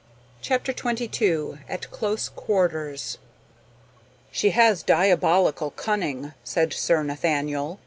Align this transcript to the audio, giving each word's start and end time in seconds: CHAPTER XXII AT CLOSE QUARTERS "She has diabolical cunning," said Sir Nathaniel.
CHAPTER 0.41 0.73
XXII 0.75 1.59
AT 1.69 1.91
CLOSE 1.91 2.29
QUARTERS 2.29 3.19
"She 4.31 4.49
has 4.49 4.81
diabolical 4.81 5.69
cunning," 5.69 6.33
said 6.43 6.73
Sir 6.73 7.03
Nathaniel. 7.03 7.77